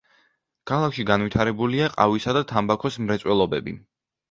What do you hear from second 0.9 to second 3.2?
განვითარებულია ყავისა და თამბაქოს